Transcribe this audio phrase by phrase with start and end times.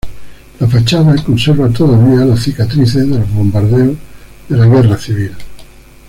[0.59, 3.97] La fachada conserva todavía las cicatrices de los bombardeos
[4.49, 5.31] de la Guerra Civil.